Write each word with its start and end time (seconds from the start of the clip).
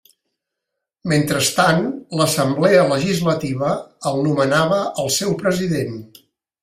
Mentrestant 1.11 1.83
l'Assemblea 2.21 2.87
Legislativa 2.93 3.75
el 4.13 4.19
nomenava 4.29 4.81
el 5.05 5.13
seu 5.19 5.37
President. 5.45 5.99